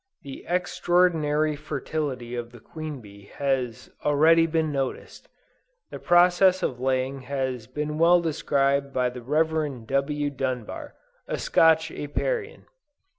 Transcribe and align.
The 0.23 0.45
extraordinary 0.47 1.55
fertility 1.55 2.33
of 2.35 2.51
the 2.51 2.59
queen 2.59 3.01
bee 3.01 3.25
has 3.35 3.91
already 4.03 4.47
been 4.47 4.71
noticed. 4.71 5.29
The 5.91 5.99
process 5.99 6.63
of 6.63 6.79
laying 6.79 7.21
has 7.21 7.67
been 7.67 7.99
well 7.99 8.19
described 8.19 8.93
by 8.93 9.11
the 9.11 9.21
Rev. 9.21 9.85
W. 9.85 10.29
Dunbar, 10.31 10.95
a 11.27 11.37
Scotch 11.37 11.91
Apiarian. 11.91 12.65